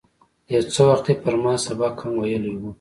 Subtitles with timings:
[0.53, 2.63] یو څه وخت یې پر ما سبق هم ویلی و.